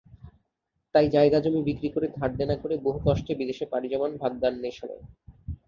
তাই 0.95 1.07
জায়গা-জমি 1.09 1.61
বিক্রি 1.63 1.89
করে, 1.89 2.07
ধার-দেনা 2.15 2.55
করে 2.55 2.75
বহু 2.77 2.99
কষ্টে 3.05 3.33
বিদেশে 3.35 3.65
পাড়ি 3.65 3.87
জমান 3.89 4.11
ভাগ্যান্বেষণে। 4.17 4.97